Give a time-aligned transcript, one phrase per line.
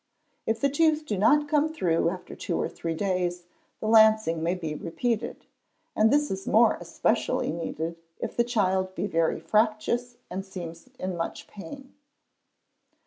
[0.47, 3.43] If the tooth do not come through after two or three days,
[3.79, 5.45] the lancing may be repeated;
[5.95, 11.15] and this is more especially needed if the child be very fractious, and seems in
[11.15, 11.93] much pain.